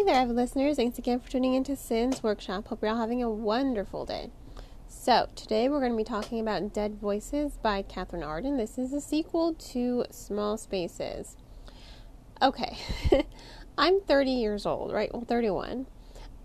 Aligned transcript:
Hey 0.00 0.06
there, 0.06 0.14
avid 0.14 0.34
listeners. 0.34 0.76
Thanks 0.76 0.98
again 0.98 1.20
for 1.20 1.30
tuning 1.30 1.52
into 1.52 1.76
Sin's 1.76 2.22
Workshop. 2.22 2.68
Hope 2.68 2.80
you're 2.80 2.90
all 2.90 2.96
having 2.96 3.22
a 3.22 3.28
wonderful 3.28 4.06
day. 4.06 4.30
So, 4.88 5.28
today 5.36 5.68
we're 5.68 5.80
going 5.80 5.92
to 5.92 5.98
be 5.98 6.04
talking 6.04 6.40
about 6.40 6.72
Dead 6.72 6.94
Voices 6.98 7.58
by 7.62 7.82
Katherine 7.82 8.22
Arden. 8.22 8.56
This 8.56 8.78
is 8.78 8.94
a 8.94 9.00
sequel 9.02 9.52
to 9.52 10.06
Small 10.10 10.56
Spaces. 10.56 11.36
Okay, 12.40 12.78
I'm 13.76 14.00
30 14.00 14.30
years 14.30 14.64
old, 14.64 14.90
right? 14.90 15.12
Well, 15.12 15.26
31. 15.28 15.86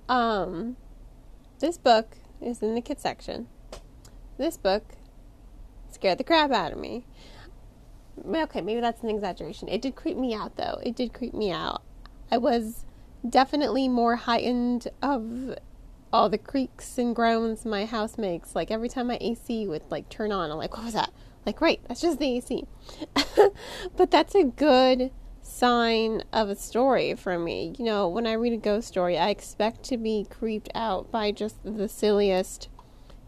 Um, 0.10 0.76
this 1.60 1.78
book 1.78 2.18
is 2.42 2.62
in 2.62 2.76
the 2.76 2.82
kids 2.82 3.04
section. 3.04 3.48
This 4.38 4.58
book 4.58 4.84
scared 5.90 6.18
the 6.18 6.26
crap 6.26 6.52
out 6.52 6.74
of 6.74 6.78
me. 6.78 7.06
Okay, 8.28 8.60
maybe 8.60 8.82
that's 8.82 9.02
an 9.02 9.10
exaggeration. 9.10 9.70
It 9.70 9.82
did 9.82 9.96
creep 9.96 10.18
me 10.18 10.34
out, 10.34 10.58
though. 10.58 10.82
It 10.84 10.94
did 10.94 11.14
creep 11.14 11.34
me 11.34 11.52
out. 11.54 11.84
I 12.30 12.38
was 12.38 12.84
definitely 13.30 13.88
more 13.88 14.16
heightened 14.16 14.88
of 15.02 15.58
all 16.14 16.30
the 16.30 16.38
creaks 16.38 16.98
and 16.98 17.16
groans 17.16 17.66
my 17.66 17.86
house 17.86 18.18
makes. 18.18 18.56
Like 18.56 18.72
every 18.72 18.90
time 18.90 19.08
my 19.08 19.18
AC 19.20 19.68
would 19.68 19.84
like 19.90 20.10
turn 20.10 20.32
on, 20.32 20.52
I'm 20.52 20.58
like, 20.58 20.76
what 20.76 20.86
was 20.86 20.94
that? 20.94 21.12
Like, 21.46 21.62
right, 21.62 21.80
that's 21.88 22.02
just 22.02 22.20
the 22.20 22.38
AC. 22.38 22.66
but 23.96 24.10
that's 24.10 24.34
a 24.34 24.44
good 24.44 25.12
sign 25.42 26.24
of 26.34 26.50
a 26.50 26.56
story 26.56 27.14
for 27.14 27.38
me. 27.38 27.74
You 27.78 27.86
know, 27.86 28.08
when 28.08 28.26
I 28.26 28.34
read 28.34 28.54
a 28.54 28.58
ghost 28.58 28.88
story, 28.88 29.18
I 29.18 29.30
expect 29.30 29.84
to 29.84 29.98
be 29.98 30.26
creeped 30.30 30.70
out 30.74 31.12
by 31.12 31.32
just 31.32 31.58
the 31.64 31.88
silliest 31.88 32.70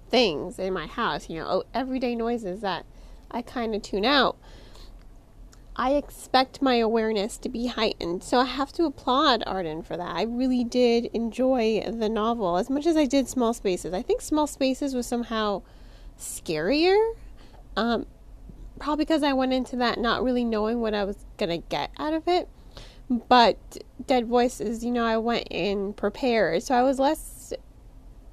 things 0.10 0.58
in 0.58 0.74
my 0.74 0.88
house. 0.88 1.30
You 1.30 1.40
know, 1.40 1.48
oh, 1.48 1.64
everyday 1.74 2.16
noises 2.16 2.62
that 2.62 2.86
I 3.30 3.42
kind 3.42 3.76
of 3.76 3.82
tune 3.82 4.06
out. 4.06 4.38
I 5.80 5.92
expect 5.94 6.60
my 6.60 6.76
awareness 6.76 7.38
to 7.38 7.50
be 7.50 7.68
heightened. 7.68 8.24
So 8.24 8.40
I 8.40 8.46
have 8.46 8.72
to 8.74 8.86
applaud 8.86 9.44
Arden 9.46 9.84
for 9.84 9.96
that. 9.96 10.16
I 10.16 10.24
really 10.24 10.64
did 10.64 11.06
enjoy 11.14 11.84
the 11.88 12.10
novel 12.10 12.58
as 12.58 12.68
much 12.68 12.88
as 12.88 12.98
I 12.98 13.06
did 13.06 13.28
Small 13.28 13.54
Spaces. 13.54 13.94
I 13.94 14.02
think 14.02 14.22
Small 14.22 14.48
Spaces 14.48 14.96
was 14.96 15.06
somehow 15.06 15.62
scarier. 16.20 17.14
Um, 17.76 18.08
probably 18.80 19.06
because 19.06 19.22
I 19.22 19.34
went 19.34 19.54
into 19.54 19.76
that 19.76 20.00
not 20.00 20.24
really 20.24 20.44
knowing 20.44 20.82
what 20.82 20.96
I 20.96 21.04
was 21.04 21.18
going 21.38 21.62
to 21.62 21.68
get 21.70 21.92
out 22.00 22.14
of 22.14 22.28
it. 22.28 22.50
But 23.08 23.58
Dead 24.08 24.26
Voices, 24.26 24.84
you 24.84 24.92
know, 24.92 25.06
I 25.06 25.18
went 25.18 25.48
in 25.52 25.94
prepared. 25.94 26.64
So 26.64 26.74
I 26.74 26.82
was 26.82 26.98
less 26.98 27.54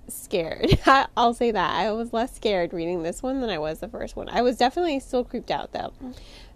scared. 0.08 0.78
I'll 1.16 1.34
say 1.34 1.50
that. 1.50 1.70
I 1.74 1.92
was 1.92 2.14
less 2.14 2.34
scared 2.34 2.72
reading 2.72 3.02
this 3.02 3.22
one 3.22 3.42
than 3.42 3.50
I 3.50 3.58
was 3.58 3.80
the 3.80 3.88
first 3.88 4.16
one. 4.16 4.30
I 4.30 4.40
was 4.40 4.56
definitely 4.56 4.98
still 5.00 5.24
creeped 5.24 5.50
out 5.50 5.72
though 5.72 5.92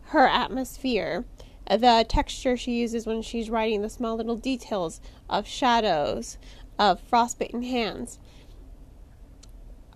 her 0.09 0.27
atmosphere, 0.27 1.25
the 1.69 2.05
texture 2.09 2.57
she 2.57 2.79
uses 2.81 3.07
when 3.07 3.23
she's 3.23 3.51
writing, 3.51 3.83
the 3.83 3.91
small 3.91 4.17
little 4.17 4.37
details 4.37 5.01
of 5.29 5.47
shadows, 5.47 6.39
of 6.79 7.01
frostbitten 7.01 7.63
hands. 7.63 8.19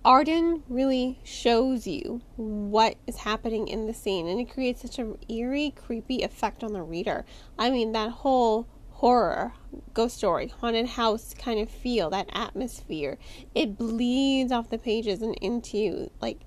Arden 0.04 0.64
really 0.68 1.20
shows 1.22 1.86
you 1.86 2.22
what 2.36 2.96
is 3.06 3.18
happening 3.18 3.68
in 3.68 3.86
the 3.86 3.94
scene, 3.94 4.26
and 4.26 4.40
it 4.40 4.52
creates 4.52 4.82
such 4.82 4.98
an 4.98 5.16
eerie, 5.28 5.72
creepy 5.76 6.22
effect 6.22 6.64
on 6.64 6.72
the 6.72 6.82
reader. 6.82 7.24
I 7.58 7.70
mean, 7.70 7.92
that 7.92 8.10
whole 8.10 8.66
horror, 8.90 9.52
ghost 9.94 10.16
story, 10.18 10.48
haunted 10.48 10.86
house 10.86 11.34
kind 11.34 11.60
of 11.60 11.70
feel, 11.70 12.10
that 12.10 12.28
atmosphere, 12.32 13.16
it 13.54 13.78
bleeds 13.78 14.52
off 14.52 14.70
the 14.70 14.78
pages 14.78 15.22
and 15.22 15.36
into 15.36 15.78
you. 15.78 16.10
Like, 16.20 16.40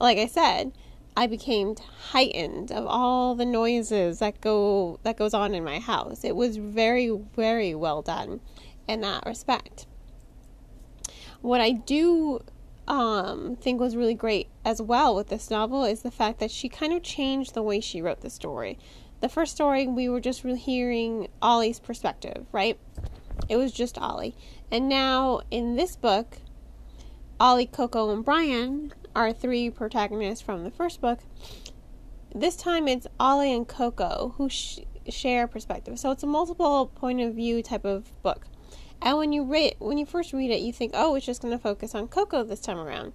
like 0.00 0.18
I 0.18 0.26
said, 0.26 0.72
I 1.20 1.26
became 1.26 1.76
heightened 2.12 2.72
of 2.72 2.86
all 2.86 3.34
the 3.34 3.44
noises 3.44 4.20
that 4.20 4.40
go 4.40 4.98
that 5.02 5.18
goes 5.18 5.34
on 5.34 5.54
in 5.54 5.62
my 5.62 5.78
house. 5.78 6.24
It 6.24 6.34
was 6.34 6.56
very 6.56 7.10
very 7.36 7.74
well 7.74 8.00
done 8.00 8.40
in 8.88 9.02
that 9.02 9.26
respect. 9.26 9.86
What 11.42 11.60
I 11.60 11.72
do 11.72 12.42
um, 12.88 13.56
think 13.56 13.82
was 13.82 13.96
really 13.96 14.14
great 14.14 14.48
as 14.64 14.80
well 14.80 15.14
with 15.14 15.28
this 15.28 15.50
novel 15.50 15.84
is 15.84 16.00
the 16.00 16.10
fact 16.10 16.40
that 16.40 16.50
she 16.50 16.70
kind 16.70 16.94
of 16.94 17.02
changed 17.02 17.52
the 17.52 17.62
way 17.62 17.80
she 17.80 18.00
wrote 18.00 18.22
the 18.22 18.30
story. 18.30 18.78
The 19.20 19.28
first 19.28 19.54
story 19.54 19.86
we 19.86 20.08
were 20.08 20.22
just 20.22 20.42
hearing 20.42 21.28
Ollie's 21.42 21.80
perspective, 21.80 22.46
right? 22.50 22.78
It 23.46 23.58
was 23.58 23.72
just 23.72 23.98
Ollie. 23.98 24.34
And 24.70 24.88
now 24.88 25.42
in 25.50 25.76
this 25.76 25.96
book, 25.96 26.38
Ollie, 27.38 27.66
Coco, 27.66 28.10
and 28.10 28.24
Brian 28.24 28.94
our 29.14 29.32
three 29.32 29.70
protagonists 29.70 30.42
from 30.42 30.64
the 30.64 30.70
first 30.70 31.00
book. 31.00 31.20
This 32.34 32.56
time 32.56 32.86
it's 32.86 33.06
Ollie 33.18 33.52
and 33.52 33.66
Coco 33.66 34.34
who 34.36 34.48
sh- 34.48 34.80
share 35.08 35.46
perspective. 35.46 35.98
So 35.98 36.10
it's 36.10 36.22
a 36.22 36.26
multiple 36.26 36.86
point 36.86 37.20
of 37.20 37.34
view 37.34 37.62
type 37.62 37.84
of 37.84 38.10
book. 38.22 38.46
And 39.02 39.16
when 39.16 39.32
you 39.32 39.44
read 39.44 39.76
when 39.78 39.98
you 39.98 40.06
first 40.06 40.32
read 40.32 40.50
it, 40.50 40.60
you 40.60 40.72
think, 40.72 40.92
"Oh, 40.94 41.14
it's 41.14 41.26
just 41.26 41.42
going 41.42 41.52
to 41.52 41.62
focus 41.62 41.94
on 41.94 42.08
Coco 42.08 42.44
this 42.44 42.60
time 42.60 42.78
around." 42.78 43.12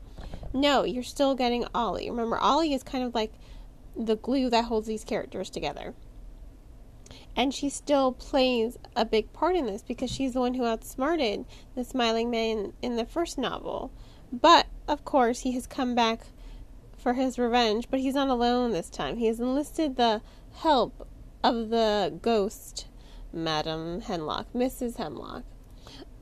No, 0.54 0.84
you're 0.84 1.04
still 1.04 1.36
getting 1.36 1.66
Ollie. 1.76 2.10
Remember, 2.10 2.38
Ollie 2.38 2.74
is 2.74 2.82
kind 2.82 3.04
of 3.04 3.14
like 3.14 3.34
the 3.96 4.16
glue 4.16 4.50
that 4.50 4.66
holds 4.66 4.88
these 4.88 5.04
characters 5.04 5.50
together. 5.50 5.94
And 7.36 7.54
she 7.54 7.70
still 7.70 8.14
plays 8.14 8.78
a 8.96 9.06
big 9.06 9.32
part 9.34 9.56
in 9.56 9.66
this 9.66 9.82
because 9.82 10.10
she's 10.10 10.34
the 10.34 10.40
one 10.40 10.54
who 10.54 10.66
outsmarted 10.66 11.46
the 11.76 11.84
smiling 11.84 12.30
man 12.30 12.74
in 12.82 12.96
the 12.96 13.06
first 13.06 13.38
novel. 13.38 13.92
But, 14.32 14.68
of 14.88 15.06
course, 15.06 15.42
he 15.42 15.54
has 15.54 15.68
come 15.68 15.96
back 15.96 16.22
for 16.98 17.14
his 17.14 17.38
revenge, 17.38 17.88
but 17.90 18.00
he's 18.00 18.16
not 18.16 18.30
alone 18.30 18.72
this 18.72 18.90
time. 18.90 19.18
He 19.18 19.28
has 19.28 19.40
enlisted 19.40 19.96
the 19.96 20.22
help 20.54 21.08
of 21.44 21.70
the 21.70 22.18
ghost, 22.22 22.88
Madam 23.32 24.02
Hemlock, 24.02 24.48
Mrs. 24.54 24.98
Hemlock. 24.98 25.44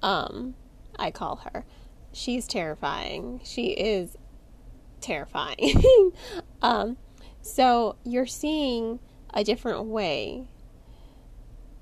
Um, 0.01 0.55
I 0.99 1.11
call 1.11 1.37
her. 1.37 1.65
She's 2.11 2.45
terrifying. 2.47 3.39
She 3.43 3.67
is 3.67 4.17
terrifying. 4.99 6.11
um, 6.61 6.97
so 7.41 7.95
you're 8.03 8.25
seeing 8.25 8.99
a 9.33 9.43
different 9.43 9.85
way 9.85 10.47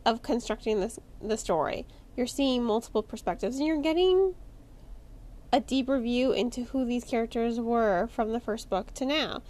of 0.05 0.21
constructing 0.21 0.79
this 0.79 0.99
the 1.21 1.37
story. 1.37 1.85
You're 2.15 2.27
seeing 2.27 2.63
multiple 2.63 3.03
perspectives, 3.03 3.57
and 3.57 3.65
you're 3.65 3.81
getting 3.81 4.35
a 5.53 5.59
deeper 5.59 5.99
view 5.99 6.31
into 6.31 6.65
who 6.65 6.85
these 6.85 7.03
characters 7.03 7.59
were 7.59 8.07
from 8.07 8.31
the 8.31 8.39
first 8.39 8.69
book 8.69 8.93
to 8.93 9.05
now. 9.05 9.41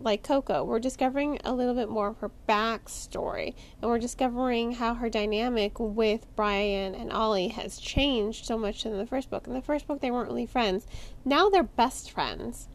Like 0.00 0.22
Coco, 0.22 0.62
we're 0.62 0.78
discovering 0.78 1.40
a 1.44 1.52
little 1.52 1.74
bit 1.74 1.88
more 1.88 2.08
of 2.08 2.18
her 2.18 2.30
backstory, 2.48 3.54
and 3.82 3.90
we're 3.90 3.98
discovering 3.98 4.72
how 4.72 4.94
her 4.94 5.10
dynamic 5.10 5.80
with 5.80 6.26
Brian 6.36 6.94
and 6.94 7.12
Ollie 7.12 7.48
has 7.48 7.78
changed 7.78 8.46
so 8.46 8.56
much 8.56 8.86
in 8.86 8.96
the 8.96 9.06
first 9.06 9.28
book. 9.28 9.48
In 9.48 9.54
the 9.54 9.60
first 9.60 9.88
book, 9.88 10.00
they 10.00 10.12
weren't 10.12 10.28
really 10.28 10.46
friends. 10.46 10.86
Now 11.24 11.48
they're 11.50 11.64
best 11.64 12.12
friends 12.12 12.68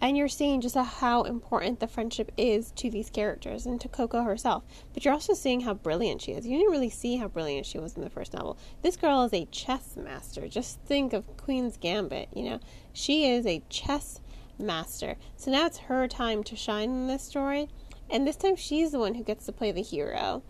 and 0.00 0.16
you're 0.16 0.28
seeing 0.28 0.60
just 0.60 0.76
how 0.76 1.22
important 1.22 1.80
the 1.80 1.86
friendship 1.86 2.30
is 2.36 2.70
to 2.72 2.90
these 2.90 3.10
characters 3.10 3.66
and 3.66 3.80
to 3.80 3.88
Coco 3.88 4.22
herself. 4.22 4.64
But 4.92 5.04
you're 5.04 5.14
also 5.14 5.34
seeing 5.34 5.60
how 5.60 5.74
brilliant 5.74 6.22
she 6.22 6.32
is. 6.32 6.46
You 6.46 6.58
didn't 6.58 6.72
really 6.72 6.90
see 6.90 7.16
how 7.16 7.28
brilliant 7.28 7.66
she 7.66 7.78
was 7.78 7.96
in 7.96 8.02
the 8.02 8.10
first 8.10 8.34
novel. 8.34 8.58
This 8.82 8.96
girl 8.96 9.22
is 9.24 9.32
a 9.32 9.46
chess 9.46 9.96
master. 9.96 10.48
Just 10.48 10.80
think 10.80 11.12
of 11.12 11.36
Queen's 11.36 11.76
Gambit, 11.76 12.28
you 12.34 12.44
know. 12.44 12.60
She 12.92 13.26
is 13.26 13.46
a 13.46 13.62
chess 13.68 14.20
master. 14.58 15.16
So 15.36 15.50
now 15.50 15.66
it's 15.66 15.78
her 15.78 16.08
time 16.08 16.42
to 16.44 16.56
shine 16.56 16.90
in 16.90 17.06
this 17.06 17.22
story. 17.22 17.68
And 18.08 18.26
this 18.26 18.36
time 18.36 18.56
she's 18.56 18.92
the 18.92 18.98
one 18.98 19.14
who 19.14 19.24
gets 19.24 19.46
to 19.46 19.52
play 19.52 19.72
the 19.72 19.82
hero. 19.82 20.42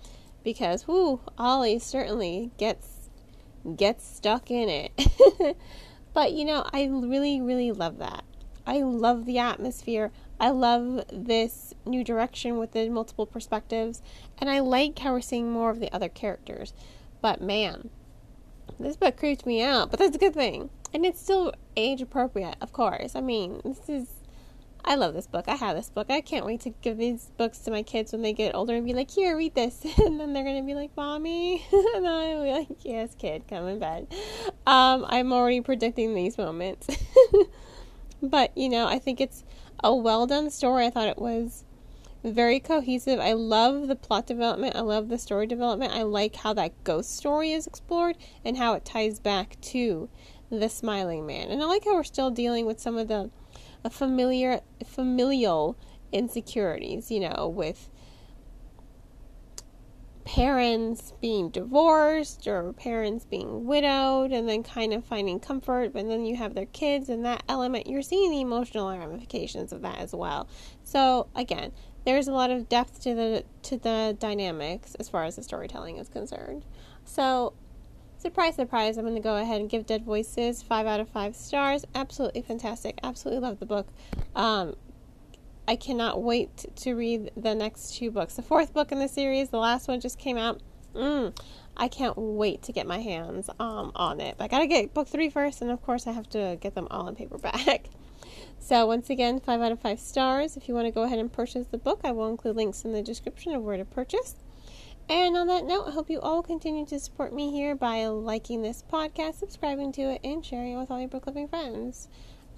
Because 0.45 0.87
whoo, 0.87 1.21
Ollie 1.39 1.79
certainly 1.79 2.51
gets 2.59 3.11
gets 3.77 4.07
stuck 4.07 4.51
in 4.51 4.69
it. 4.69 5.57
but 6.15 6.33
you 6.33 6.45
know, 6.45 6.65
I 6.73 6.85
really, 6.85 7.41
really 7.41 7.73
love 7.73 7.99
that. 7.99 8.25
I 8.67 8.79
love 8.79 9.25
the 9.25 9.39
atmosphere. 9.39 10.11
I 10.41 10.51
love 10.51 11.05
this 11.13 11.73
new 11.87 12.03
direction 12.03 12.59
with 12.59 12.73
the 12.73 12.89
multiple 12.89 13.27
perspectives, 13.27 14.03
and 14.39 14.51
I 14.51 14.59
like 14.59 14.99
how 14.99 15.13
we're 15.13 15.21
seeing 15.21 15.51
more 15.51 15.71
of 15.71 15.81
the 15.81 15.93
other 15.93 16.09
characters. 16.09 16.75
But 17.23 17.41
man, 17.41 17.91
this 18.79 18.97
book 18.97 19.17
creeped 19.17 19.47
me 19.47 19.63
out, 19.63 19.91
but 19.91 20.01
that's 20.01 20.17
a 20.17 20.19
good 20.19 20.35
thing. 20.35 20.71
And 20.93 21.05
it's 21.07 21.21
still 21.21 21.53
age 21.77 22.03
appropriate, 22.03 22.57
of 22.61 22.73
course. 22.73 23.15
I 23.15 23.21
mean, 23.21 23.61
this 23.65 23.89
is. 23.89 24.09
I 24.89 24.95
love 24.95 25.15
this 25.15 25.27
book. 25.27 25.47
I 25.49 25.57
have 25.57 25.75
this 25.75 25.91
book. 25.91 26.11
I 26.11 26.21
can't 26.21 26.47
wait 26.47 26.61
to 26.61 26.71
give 26.71 26.97
these 26.97 27.33
books 27.37 27.59
to 27.61 27.73
my 27.73 27.83
kids 27.83 28.13
when 28.13 28.23
they 28.23 28.33
get 28.33 28.55
older 28.55 28.77
and 28.77 28.85
be 28.87 28.95
like, 28.95 29.11
here, 29.11 29.37
read 29.37 29.57
this. 29.57 29.85
And 29.99 30.21
then 30.21 30.33
they're 30.33 30.45
going 30.45 30.63
to 30.63 30.67
be 30.67 30.75
like, 30.75 30.97
Mommy. 30.97 31.67
and 31.73 32.07
I'll 32.07 32.45
be 32.45 32.53
like, 32.53 32.85
yes, 32.85 33.17
kid, 33.19 33.49
come 33.49 33.67
in 33.67 33.81
bed. 33.81 34.07
Um, 34.65 35.05
I'm 35.09 35.33
already 35.33 35.61
predicting 35.61 36.15
these 36.15 36.39
moments. 36.39 36.87
But, 38.23 38.57
you 38.57 38.69
know, 38.69 38.87
I 38.87 38.99
think 38.99 39.21
it's 39.21 39.45
a 39.83 39.95
well 39.95 40.27
done 40.27 40.51
story. 40.51 40.87
I 40.87 40.91
thought 40.91 41.09
it 41.09 41.19
was 41.19 41.65
very 42.25 42.59
cohesive. 42.59 43.21
I 43.21 43.33
love 43.33 43.89
the 43.89 43.97
plot 43.97 44.27
development. 44.27 44.75
I 44.75 44.81
love 44.81 45.09
the 45.09 45.19
story 45.19 45.47
development. 45.47 45.93
I 45.93 46.03
like 46.03 46.37
how 46.37 46.53
that 46.55 46.85
ghost 46.85 47.17
story 47.17 47.53
is 47.53 47.67
explored 47.67 48.17
and 48.45 48.57
how 48.57 48.75
it 48.75 48.85
ties 48.85 49.21
back 49.21 49.61
to 49.63 50.09
the 50.51 50.69
smiling 50.69 51.27
man. 51.27 51.51
And 51.51 51.63
I 51.63 51.67
like 51.67 51.85
how 51.85 51.95
we're 51.95 52.05
still 52.05 52.31
dealing 52.31 52.67
with 52.67 52.81
some 52.81 52.97
of 52.97 53.09
the 53.09 53.31
familiar 53.91 54.61
familial 54.85 55.77
insecurities, 56.13 57.11
you 57.11 57.21
know, 57.21 57.49
with 57.49 57.91
parents 60.27 61.13
being 61.21 61.51
divorced 61.51 62.49
or 62.49 62.73
parents 62.73 63.25
being 63.25 63.65
widowed 63.65 64.33
and 64.33 64.49
then 64.49 64.65
kind 64.65 64.93
of 64.93 65.05
finding 65.05 65.39
comfort, 65.39 65.93
but 65.93 66.07
then 66.09 66.27
you 66.27 66.35
have 66.35 66.53
their 66.55 66.67
kids 66.67 67.09
and 67.09 67.25
that 67.25 67.45
element, 67.49 67.87
you're 67.87 68.03
seeing 68.03 68.33
the 68.33 68.41
emotional 68.41 68.91
ramifications 68.91 69.73
of 69.73 69.83
that 69.83 69.99
as 69.99 70.13
well. 70.13 70.49
So 70.83 71.29
again, 71.37 71.71
there's 72.05 72.27
a 72.27 72.33
lot 72.33 72.51
of 72.51 72.69
depth 72.69 73.01
to 73.03 73.15
the 73.15 73.45
to 73.63 73.79
the 73.79 74.17
dynamics 74.19 74.97
as 74.97 75.09
far 75.09 75.25
as 75.25 75.37
the 75.37 75.45
storytelling 75.45 75.97
is 75.97 76.09
concerned. 76.09 76.65
So 77.05 77.53
surprise 78.19 78.57
surprise 78.57 78.97
i'm 78.97 79.05
going 79.05 79.15
to 79.15 79.21
go 79.21 79.37
ahead 79.37 79.61
and 79.61 79.69
give 79.69 79.85
dead 79.85 80.03
voices 80.03 80.63
five 80.63 80.87
out 80.87 80.99
of 81.01 81.09
five 81.09 81.37
stars 81.37 81.85
absolutely 81.95 82.41
fantastic 82.41 82.99
absolutely 83.03 83.41
love 83.41 83.61
the 83.61 83.67
book 83.67 83.87
um, 84.35 84.75
I 85.69 85.77
cannot 85.77 86.23
wait 86.23 86.67
to 86.77 86.95
read 86.95 87.33
the 87.37 87.55
next 87.55 87.97
two 87.97 88.11
books. 88.11 88.35
The 88.35 88.43
fourth 88.43 88.73
book 88.73 88.93
in 88.93 89.01
the 89.01 89.09
series, 89.09 89.49
the 89.49 89.59
last 89.59 89.89
one 89.89 90.01
just 90.01 90.19
came 90.19 90.37
out. 90.37 90.61
Mm, 90.95 91.37
I 91.77 91.89
can't 91.89 92.17
wait 92.17 92.63
to 92.63 92.73
get 92.73 92.87
my 92.87 93.01
hands 93.01 93.51
um, 93.59 93.91
on 93.97 94.21
it. 94.21 94.37
But 94.39 94.45
I 94.45 94.49
gotta 94.49 94.67
get 94.67 94.95
book 94.95 95.09
three 95.09 95.29
first, 95.29 95.61
and 95.63 95.71
of 95.71 95.83
course, 95.83 96.07
I 96.07 96.13
have 96.13 96.29
to 96.31 96.57
get 96.61 96.75
them 96.75 96.87
all 96.91 97.09
in 97.09 97.17
paperback. 97.17 97.91
so, 98.61 98.87
once 98.87 99.11
again, 99.11 99.41
five 99.41 99.61
out 99.61 99.73
of 99.73 99.81
five 99.81 99.99
stars. 99.99 100.57
If 100.57 100.69
you 100.69 100.75
want 100.75 100.87
to 100.87 100.93
go 100.93 101.03
ahead 101.03 101.19
and 101.19 101.33
purchase 101.33 101.67
the 101.67 101.79
book, 101.79 102.01
I 102.05 102.13
will 102.13 102.29
include 102.29 102.57
links 102.57 102.85
in 102.85 102.93
the 102.93 103.03
description 103.03 103.53
of 103.53 103.63
where 103.63 103.77
to 103.77 103.85
purchase. 103.85 104.37
And 105.09 105.37
on 105.37 105.47
that 105.49 105.65
note, 105.65 105.89
I 105.89 105.91
hope 105.93 106.11
you 106.11 106.21
all 106.21 106.43
continue 106.43 106.87
to 106.87 106.99
support 106.99 107.33
me 107.33 107.51
here 107.51 107.75
by 107.75 108.07
liking 108.07 108.63
this 108.63 108.83
podcast, 108.91 109.35
subscribing 109.35 109.93
to 109.93 110.03
it, 110.03 110.21
and 110.25 110.45
sharing 110.45 110.73
it 110.73 110.79
with 110.79 110.91
all 110.91 110.99
your 110.99 111.09
book 111.09 111.27
loving 111.27 111.47
friends. 111.47 112.09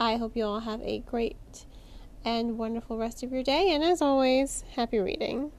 I 0.00 0.16
hope 0.16 0.36
you 0.36 0.44
all 0.44 0.60
have 0.60 0.80
a 0.82 1.00
great 1.00 1.66
and 2.24 2.58
wonderful 2.58 2.98
rest 2.98 3.22
of 3.22 3.32
your 3.32 3.42
day. 3.42 3.70
And 3.72 3.82
as 3.84 4.02
always, 4.02 4.64
happy 4.74 4.98
reading. 4.98 5.52